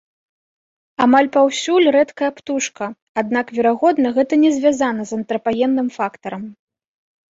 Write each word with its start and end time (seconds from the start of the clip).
Амаль 1.05 1.29
паўсюль 1.35 1.89
рэдкая 1.97 2.31
птушка, 2.39 2.85
аднак, 3.25 3.55
верагодна, 3.61 4.07
гэта 4.19 4.43
не 4.49 4.55
звязана 4.59 5.01
з 5.15 5.19
антрапагенным 5.23 5.97
фактарам. 6.01 6.55